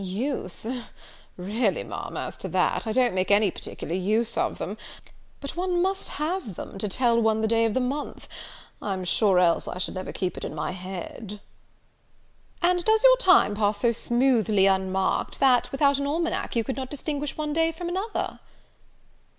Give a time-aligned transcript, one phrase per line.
[0.03, 0.65] "Use!
[1.37, 4.75] really, Ma'am, as to that, I don't make any particular use of them;
[5.39, 8.27] but one must have them, to tell one the day of the month:
[8.81, 11.39] I'm sure, else I should never keep it in my head."
[12.63, 16.89] "And does your time pass so smoothly unmarked, that, without an almanack, you could not
[16.89, 18.39] distinguish one day from another?"